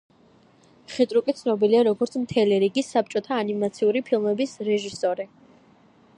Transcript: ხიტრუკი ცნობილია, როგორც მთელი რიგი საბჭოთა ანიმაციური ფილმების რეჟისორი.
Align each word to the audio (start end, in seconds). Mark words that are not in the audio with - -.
ხიტრუკი 0.93 1.35
ცნობილია, 1.41 1.83
როგორც 1.89 2.17
მთელი 2.23 2.59
რიგი 2.65 2.85
საბჭოთა 2.89 3.39
ანიმაციური 3.43 4.05
ფილმების 4.09 4.59
რეჟისორი. 4.71 5.31